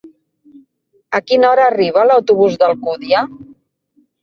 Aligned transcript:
A 1.19 1.21
quina 1.27 1.51
hora 1.51 1.67
arriba 1.73 2.07
l'autobús 2.09 2.59
d'Alcúdia? 2.65 3.25